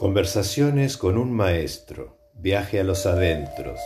[0.00, 3.78] Conversaciones con un maestro, viaje a los adentros,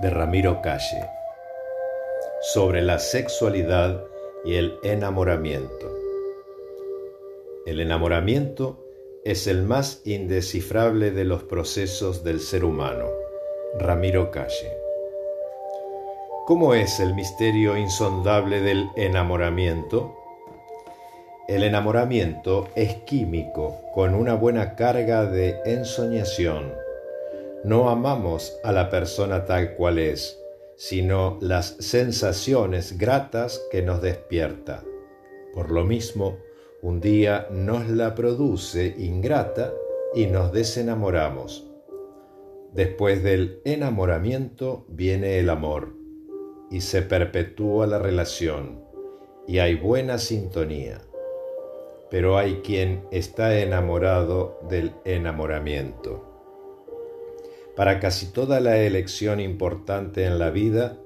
[0.00, 1.10] de Ramiro Calle,
[2.52, 4.04] sobre la sexualidad
[4.44, 5.92] y el enamoramiento.
[7.66, 8.86] El enamoramiento
[9.24, 13.08] es el más indescifrable de los procesos del ser humano.
[13.76, 14.72] Ramiro Calle.
[16.46, 20.14] ¿Cómo es el misterio insondable del enamoramiento?
[21.46, 26.72] El enamoramiento es químico con una buena carga de ensoñación.
[27.64, 30.40] No amamos a la persona tal cual es,
[30.76, 34.84] sino las sensaciones gratas que nos despierta.
[35.52, 36.38] Por lo mismo,
[36.80, 39.70] un día nos la produce ingrata
[40.14, 41.70] y nos desenamoramos.
[42.72, 45.92] Después del enamoramiento viene el amor
[46.70, 48.82] y se perpetúa la relación
[49.46, 51.02] y hay buena sintonía
[52.10, 56.30] pero hay quien está enamorado del enamoramiento.
[57.76, 60.96] Para casi toda la elección importante en la vida,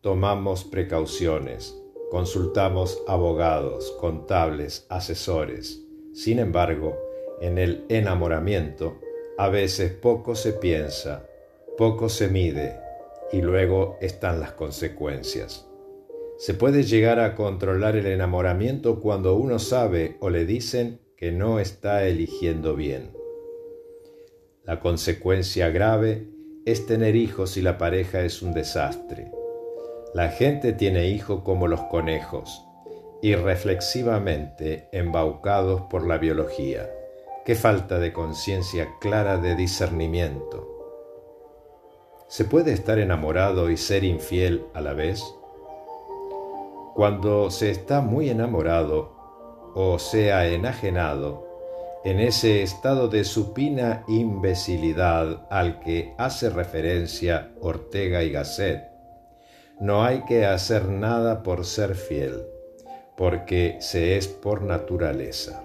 [0.00, 1.76] tomamos precauciones,
[2.10, 5.84] consultamos abogados, contables, asesores.
[6.14, 6.98] Sin embargo,
[7.40, 8.98] en el enamoramiento,
[9.36, 11.26] a veces poco se piensa,
[11.76, 12.80] poco se mide
[13.32, 15.67] y luego están las consecuencias.
[16.38, 21.58] Se puede llegar a controlar el enamoramiento cuando uno sabe o le dicen que no
[21.58, 23.10] está eligiendo bien.
[24.62, 26.28] La consecuencia grave
[26.64, 29.32] es tener hijos y la pareja es un desastre.
[30.14, 32.64] La gente tiene hijos como los conejos,
[33.20, 36.88] irreflexivamente embaucados por la biología.
[37.44, 40.68] Qué falta de conciencia clara de discernimiento.
[42.28, 45.24] ¿Se puede estar enamorado y ser infiel a la vez?
[46.98, 49.12] Cuando se está muy enamorado
[49.76, 51.46] o sea enajenado,
[52.04, 58.82] en ese estado de supina imbecilidad al que hace referencia Ortega y Gasset,
[59.78, 62.42] no hay que hacer nada por ser fiel,
[63.16, 65.62] porque se es por naturaleza.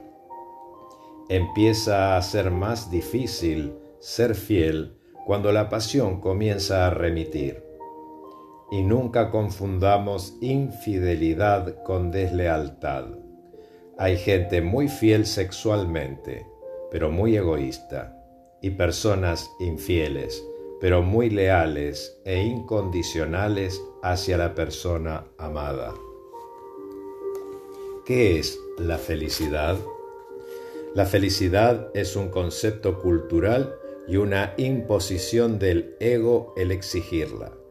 [1.30, 7.63] Empieza a ser más difícil ser fiel cuando la pasión comienza a remitir
[8.74, 13.06] y nunca confundamos infidelidad con deslealtad.
[14.00, 16.48] Hay gente muy fiel sexualmente,
[16.90, 18.18] pero muy egoísta,
[18.64, 20.44] y personas infieles,
[20.82, 25.94] pero muy leales e incondicionales hacia la persona amada.
[28.08, 29.78] ¿Qué es la felicidad?
[30.96, 33.76] La felicidad es un concepto cultural
[34.08, 37.63] y una imposición del ego el exigirla.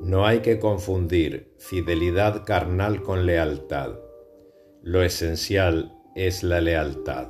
[0.00, 3.98] No hay que confundir fidelidad carnal con lealtad.
[4.82, 7.28] Lo esencial es la lealtad.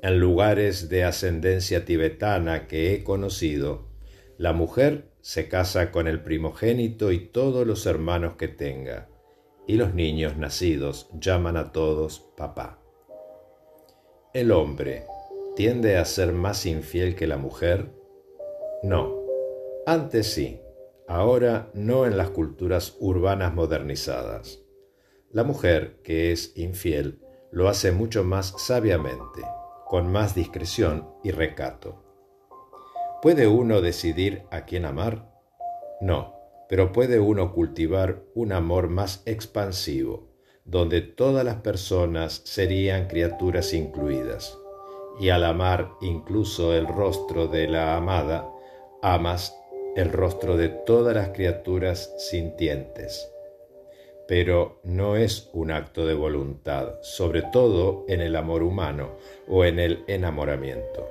[0.00, 3.88] En lugares de ascendencia tibetana que he conocido,
[4.38, 9.08] la mujer se casa con el primogénito y todos los hermanos que tenga,
[9.66, 12.78] y los niños nacidos llaman a todos papá.
[14.32, 15.04] ¿El hombre
[15.56, 17.90] tiende a ser más infiel que la mujer?
[18.84, 19.16] No,
[19.84, 20.60] antes sí
[21.08, 24.60] ahora no en las culturas urbanas modernizadas.
[25.32, 27.20] La mujer que es infiel
[27.50, 29.42] lo hace mucho más sabiamente,
[29.86, 32.04] con más discreción y recato.
[33.22, 35.32] ¿Puede uno decidir a quién amar?
[36.00, 36.34] No,
[36.68, 40.28] pero puede uno cultivar un amor más expansivo,
[40.64, 44.58] donde todas las personas serían criaturas incluidas,
[45.18, 48.48] y al amar incluso el rostro de la amada,
[49.02, 49.57] amas
[49.98, 53.32] el rostro de todas las criaturas sintientes.
[54.28, 59.16] Pero no es un acto de voluntad, sobre todo en el amor humano
[59.48, 61.08] o en el enamoramiento.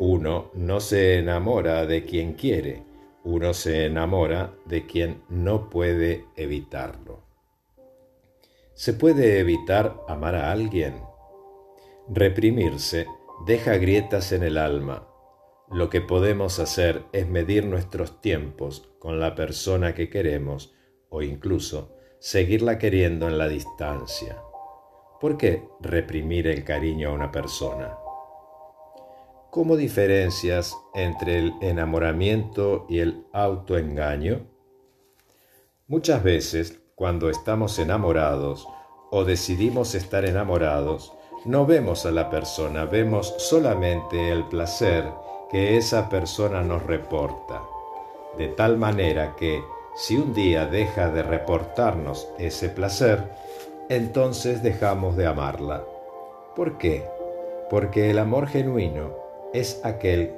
[0.00, 2.82] Uno no se enamora de quien quiere,
[3.22, 7.22] uno se enamora de quien no puede evitarlo.
[8.74, 11.02] ¿Se puede evitar amar a alguien?
[12.08, 13.06] Reprimirse
[13.46, 15.07] deja grietas en el alma,
[15.70, 20.72] lo que podemos hacer es medir nuestros tiempos con la persona que queremos
[21.10, 24.42] o incluso seguirla queriendo en la distancia.
[25.20, 27.98] ¿Por qué reprimir el cariño a una persona?
[29.50, 34.46] ¿Cómo diferencias entre el enamoramiento y el autoengaño?
[35.86, 38.66] Muchas veces, cuando estamos enamorados
[39.10, 41.12] o decidimos estar enamorados,
[41.44, 45.04] no vemos a la persona, vemos solamente el placer
[45.50, 47.62] que esa persona nos reporta,
[48.36, 49.62] de tal manera que
[49.96, 53.24] si un día deja de reportarnos ese placer,
[53.88, 55.84] entonces dejamos de amarla.
[56.54, 57.04] ¿Por qué?
[57.68, 59.16] porque el amor genuino
[59.52, 60.32] es aquel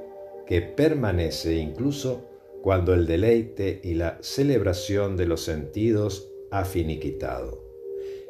[0.47, 2.23] que permanece incluso
[2.63, 7.63] cuando el deleite y la celebración de los sentidos ha finiquitado.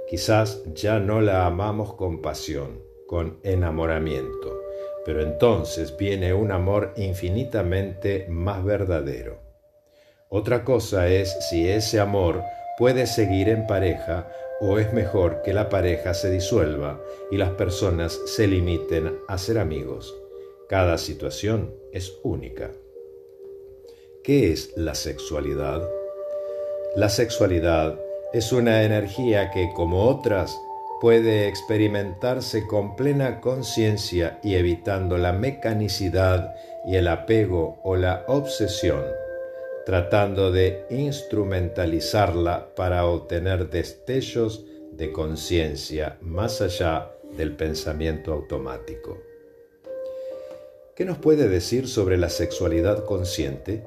[0.09, 4.61] Quizás ya no la amamos con pasión, con enamoramiento,
[5.05, 9.39] pero entonces viene un amor infinitamente más verdadero.
[10.29, 12.43] Otra cosa es si ese amor
[12.79, 14.31] puede seguir en pareja
[14.61, 17.01] o es mejor que la pareja se disuelva
[17.31, 20.15] y las personas se limiten a ser amigos.
[20.69, 22.71] Cada situación es única.
[24.23, 25.89] ¿Qué es la sexualidad?
[26.95, 27.99] La sexualidad
[28.33, 30.57] es una energía que, como otras,
[31.01, 36.55] puede experimentarse con plena conciencia y evitando la mecanicidad
[36.87, 39.03] y el apego o la obsesión,
[39.87, 49.19] tratando de instrumentalizarla para obtener destellos de conciencia más allá del pensamiento automático.
[50.95, 53.85] ¿Qué nos puede decir sobre la sexualidad consciente?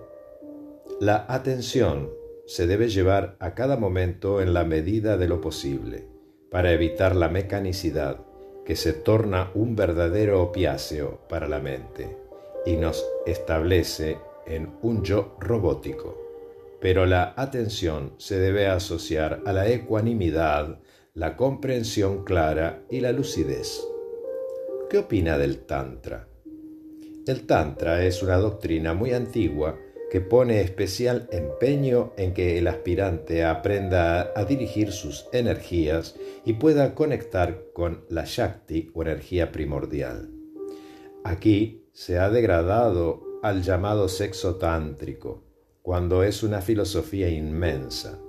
[0.99, 2.09] La atención
[2.47, 6.12] se debe llevar a cada momento en la medida de lo posible
[6.53, 8.19] para evitar la mecanicidad
[8.63, 12.15] que se torna un verdadero opiáceo para la mente
[12.63, 16.15] y nos establece en un yo robótico.
[16.79, 20.77] Pero la atención se debe asociar a la ecuanimidad,
[21.15, 23.83] la comprensión clara y la lucidez.
[24.91, 26.27] ¿Qué opina del Tantra?
[27.25, 29.75] El Tantra es una doctrina muy antigua
[30.13, 36.13] que pone especial empeño en que el aspirante aprenda a dirigir sus energías
[36.45, 40.29] y pueda conectar con la Shakti o energía primordial.
[41.23, 45.45] Aquí se ha degradado al llamado sexo tántrico,
[45.81, 48.19] cuando es una filosofía inmensa.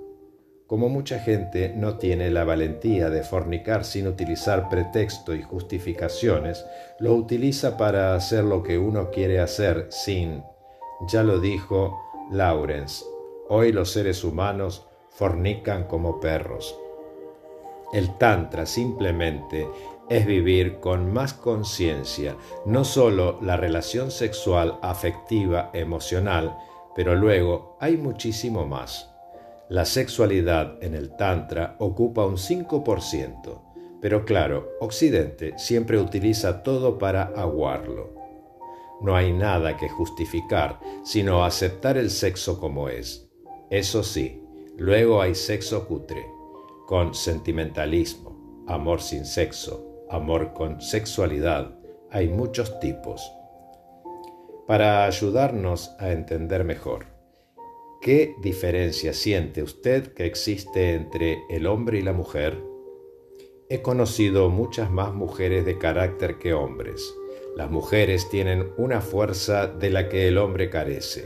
[0.65, 6.65] Como mucha gente no tiene la valentía de fornicar sin utilizar pretexto y justificaciones,
[6.97, 10.41] lo utiliza para hacer lo que uno quiere hacer sin
[11.01, 11.99] ya lo dijo
[12.31, 13.05] Lawrence,
[13.49, 16.77] hoy los seres humanos fornican como perros.
[17.93, 19.67] El Tantra simplemente
[20.09, 26.57] es vivir con más conciencia, no solo la relación sexual, afectiva, emocional,
[26.95, 29.11] pero luego hay muchísimo más.
[29.69, 33.61] La sexualidad en el Tantra ocupa un 5%,
[33.99, 38.13] pero claro, Occidente siempre utiliza todo para aguarlo.
[39.01, 43.29] No hay nada que justificar, sino aceptar el sexo como es.
[43.69, 44.41] Eso sí,
[44.77, 46.25] luego hay sexo cutre,
[46.87, 51.77] con sentimentalismo, amor sin sexo, amor con sexualidad.
[52.11, 53.31] Hay muchos tipos.
[54.67, 57.07] Para ayudarnos a entender mejor,
[58.01, 62.63] ¿qué diferencia siente usted que existe entre el hombre y la mujer?
[63.69, 67.13] He conocido muchas más mujeres de carácter que hombres
[67.55, 71.25] las mujeres tienen una fuerza de la que el hombre carece.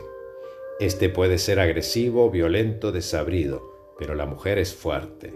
[0.79, 5.33] Este puede ser agresivo, violento, desabrido, pero la mujer es fuerte.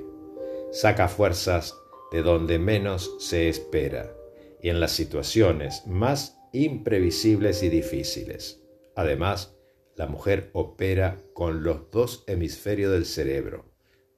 [0.71, 1.75] Saca fuerzas
[2.11, 4.15] de donde menos se espera
[4.61, 8.63] y en las situaciones más imprevisibles y difíciles.
[8.95, 9.57] Además,
[9.95, 13.65] la mujer opera con los dos hemisferios del cerebro.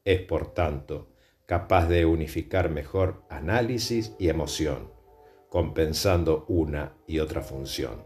[0.03, 1.09] Es, por tanto,
[1.45, 4.94] capaz de unificar mejor análisis y emoción
[5.55, 8.03] compensando una y otra función.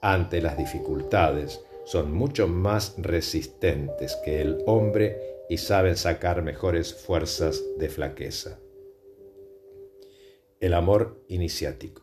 [0.00, 7.60] Ante las dificultades, son mucho más resistentes que el hombre y saben sacar mejores fuerzas
[7.78, 8.60] de flaqueza.
[10.60, 12.02] El amor iniciático.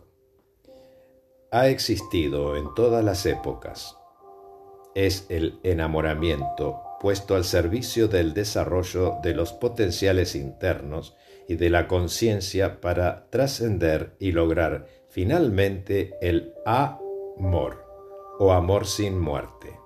[1.51, 3.95] Ha existido en todas las épocas.
[4.93, 11.15] Es el enamoramiento puesto al servicio del desarrollo de los potenciales internos
[11.47, 17.85] y de la conciencia para trascender y lograr finalmente el amor
[18.39, 19.79] o amor sin muerte.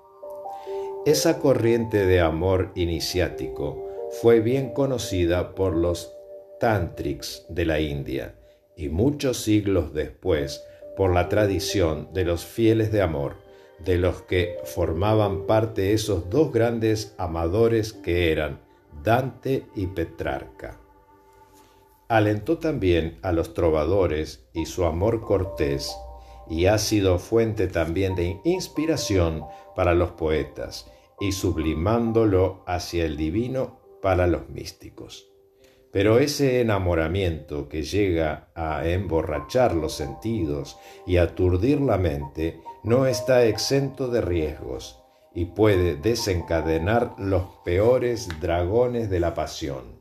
[1.06, 3.88] Esa corriente de amor iniciático
[4.22, 6.13] fue bien conocida por los
[6.60, 8.36] tantrics de la India
[8.75, 10.63] y muchos siglos después
[10.98, 13.38] por la tradición de los fieles de amor,
[13.86, 18.60] de los que formaban parte esos dos grandes amadores que eran
[19.04, 20.78] Dante y Petrarca.
[22.10, 25.96] Alentó también a los trovadores y su amor cortés,
[26.50, 33.80] y ha sido fuente también de inspiración para los poetas, y sublimándolo hacia el divino
[34.01, 35.32] para los místicos.
[35.92, 43.46] Pero ese enamoramiento que llega a emborrachar los sentidos y aturdir la mente no está
[43.46, 45.00] exento de riesgos
[45.36, 49.99] y puede desencadenar los peores dragones de la pasión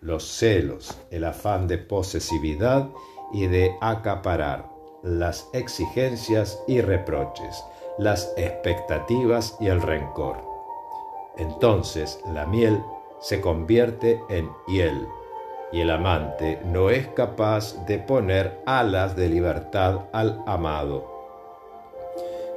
[0.00, 2.88] los celos, el afán de posesividad
[3.32, 4.68] y de acaparar,
[5.02, 7.64] las exigencias y reproches,
[7.98, 10.36] las expectativas y el rencor.
[11.36, 12.82] Entonces la miel
[13.20, 15.06] se convierte en hiel
[15.72, 21.18] y el amante no es capaz de poner alas de libertad al amado.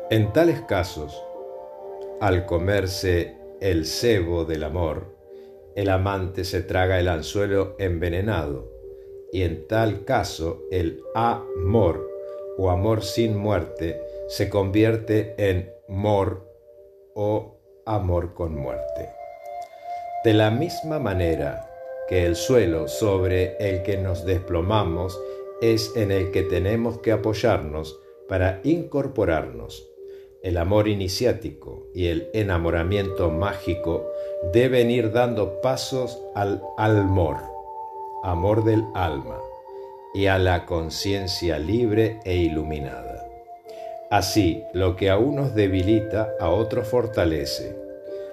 [0.09, 1.21] En tales casos,
[2.19, 5.10] al comerse el cebo del amor,
[5.75, 8.71] el amante se traga el anzuelo envenenado,
[9.31, 12.09] y en tal caso el amor
[12.57, 16.45] o amor sin muerte se convierte en mor
[17.15, 19.09] o amor con muerte.
[20.23, 21.67] De la misma manera
[22.07, 25.19] que el suelo sobre el que nos desplomamos
[25.61, 29.90] es en el que tenemos que apoyarnos para incorporarnos.
[30.41, 34.07] El amor iniciático y el enamoramiento mágico
[34.51, 37.37] deben ir dando pasos al almor,
[38.23, 39.37] amor del alma,
[40.15, 43.29] y a la conciencia libre e iluminada.
[44.09, 47.75] Así, lo que a unos debilita, a otros fortalece.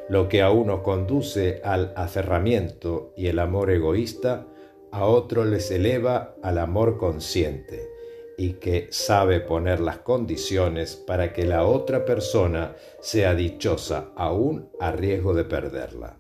[0.09, 4.47] Lo que a uno conduce al aferramiento y el amor egoísta,
[4.91, 7.98] a otro les eleva al amor consciente
[8.39, 14.93] y que sabe poner las condiciones para que la otra persona sea dichosa aún a
[14.93, 16.17] riesgo de perderla.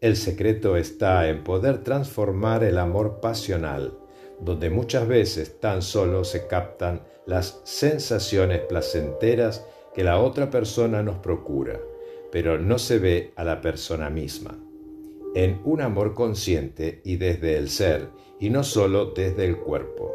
[0.00, 3.98] El secreto está en poder transformar el amor pasional,
[4.40, 11.18] donde muchas veces tan solo se captan las sensaciones placenteras que la otra persona nos
[11.18, 11.78] procura,
[12.32, 14.58] pero no se ve a la persona misma,
[15.34, 18.08] en un amor consciente y desde el ser,
[18.38, 20.14] y no solo desde el cuerpo.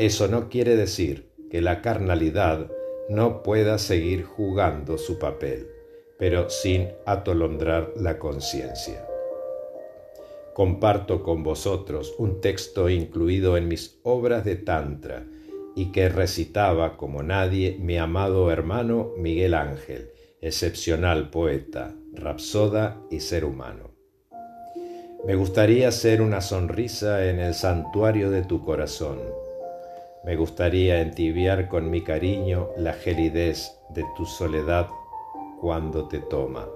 [0.00, 2.70] Eso no quiere decir que la carnalidad
[3.10, 5.68] no pueda seguir jugando su papel,
[6.18, 9.06] pero sin atolondrar la conciencia.
[10.54, 15.26] Comparto con vosotros un texto incluido en mis obras de Tantra
[15.76, 23.44] y que recitaba como nadie mi amado hermano Miguel Ángel, excepcional poeta, rapsoda y ser
[23.44, 23.90] humano.
[25.26, 29.18] Me gustaría ser una sonrisa en el santuario de tu corazón
[30.22, 34.88] me gustaría entibiar con mi cariño la gelidez de tu soledad
[35.60, 36.68] cuando te toma.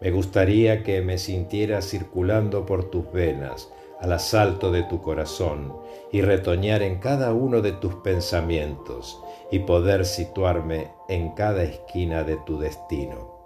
[0.00, 5.76] Me gustaría que me sintiera circulando por tus venas al asalto de tu corazón
[6.10, 12.36] y retoñar en cada uno de tus pensamientos y poder situarme en cada esquina de
[12.38, 13.42] tu destino.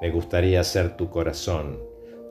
[0.00, 1.78] Me gustaría ser tu corazón,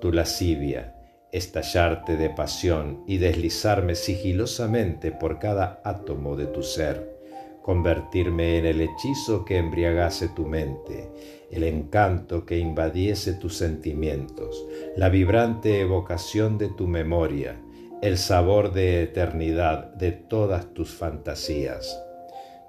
[0.01, 0.94] tu lascivia,
[1.35, 7.13] estallarte de pasión y deslizarme sigilosamente por cada átomo de tu ser,
[7.61, 11.09] convertirme en el hechizo que embriagase tu mente,
[11.51, 14.65] el encanto que invadiese tus sentimientos,
[14.95, 17.59] la vibrante evocación de tu memoria,
[18.01, 22.04] el sabor de eternidad de todas tus fantasías.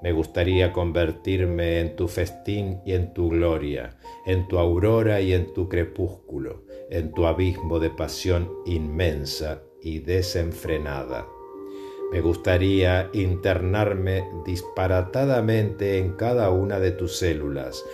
[0.02, 5.52] Me gustaría convertirme en tu festín y en tu gloria, en tu aurora y en
[5.54, 11.26] tu crepúsculo, en tu abismo de pasión inmensa y desenfrenada.
[12.12, 17.84] Me gustaría internarme disparatadamente en cada una de tus células,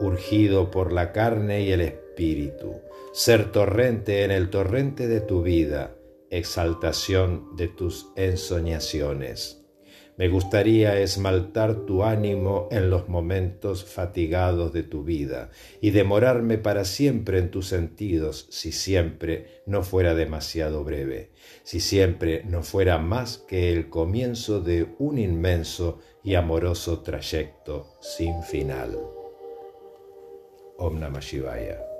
[0.00, 2.80] urgido por la carne y el espíritu,
[3.12, 5.94] ser torrente en el torrente de tu vida,
[6.28, 9.61] exaltación de tus ensoñaciones.
[10.18, 15.50] Me gustaría esmaltar tu ánimo en los momentos fatigados de tu vida
[15.80, 21.30] y demorarme para siempre en tus sentidos si siempre no fuera demasiado breve,
[21.62, 28.42] si siempre no fuera más que el comienzo de un inmenso y amoroso trayecto sin
[28.42, 28.98] final.
[30.76, 31.91] Om Namah Shivaya.